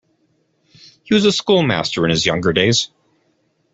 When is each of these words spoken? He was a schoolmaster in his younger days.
He 1.03 1.13
was 1.13 1.25
a 1.25 1.31
schoolmaster 1.31 2.03
in 2.05 2.09
his 2.09 2.25
younger 2.25 2.53
days. 2.53 2.89